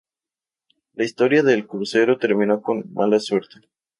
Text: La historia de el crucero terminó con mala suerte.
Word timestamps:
La 0.95 1.03
historia 1.03 1.43
de 1.43 1.53
el 1.53 1.67
crucero 1.67 2.17
terminó 2.17 2.63
con 2.63 2.91
mala 2.91 3.19
suerte. 3.19 3.61